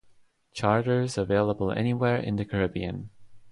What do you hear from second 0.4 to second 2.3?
Charters available anywhere